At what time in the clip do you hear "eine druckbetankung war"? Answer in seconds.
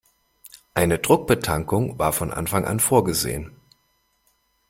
0.73-2.11